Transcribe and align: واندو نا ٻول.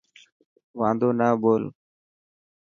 واندو 0.79 1.09
نا 1.19 1.27
ٻول. 1.41 1.63